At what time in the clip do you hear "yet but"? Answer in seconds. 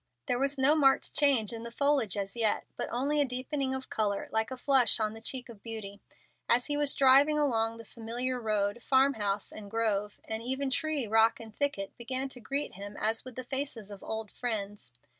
2.35-2.89